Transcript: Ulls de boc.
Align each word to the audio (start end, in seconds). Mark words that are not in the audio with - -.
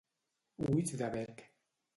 Ulls 0.69 0.95
de 1.03 1.13
boc. 1.17 1.47